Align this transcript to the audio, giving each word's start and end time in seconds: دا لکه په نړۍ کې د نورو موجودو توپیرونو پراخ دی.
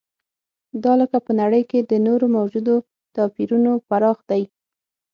دا 0.83 0.93
لکه 1.01 1.17
په 1.25 1.31
نړۍ 1.41 1.63
کې 1.69 1.79
د 1.83 1.93
نورو 2.07 2.25
موجودو 2.37 2.75
توپیرونو 3.15 3.71
پراخ 3.87 4.17
دی. 4.29 4.43